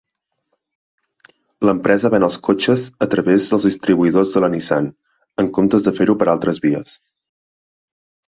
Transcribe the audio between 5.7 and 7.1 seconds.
de fer-ho per altres vies.